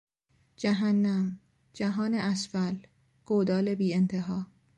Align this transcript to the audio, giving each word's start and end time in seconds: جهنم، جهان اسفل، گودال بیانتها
جهنم، 0.57 1.39
جهان 1.73 2.13
اسفل، 2.15 2.75
گودال 3.25 3.75
بیانتها 3.75 4.47